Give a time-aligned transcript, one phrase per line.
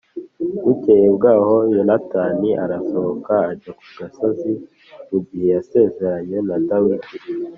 [0.65, 4.51] Bukeye bwaho Yonatani arasohoka ajya ku gasozi
[5.09, 7.15] mu gihe yasezeranye na Dawidi